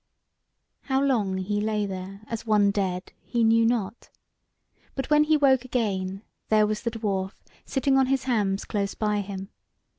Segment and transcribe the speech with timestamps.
[0.85, 4.09] How long he lay there as one dead, he knew not,
[4.95, 7.33] but when he woke again there was the dwarf
[7.67, 9.49] sitting on his hams close by him.